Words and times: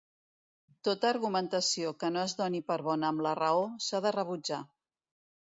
Tota 0.87 1.09
argumentació 1.15 1.91
que 2.03 2.09
no 2.15 2.23
es 2.31 2.35
doni 2.41 2.63
per 2.71 2.79
bona 2.89 3.11
amb 3.15 3.25
la 3.27 3.35
raó, 3.43 3.61
s'ha 3.91 4.03
de 4.09 4.17
rebutjar. 4.19 4.61